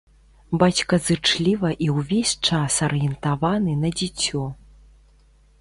[0.61, 4.43] Бацька зычліва і ўвесь час арыентаваны на дзіцё.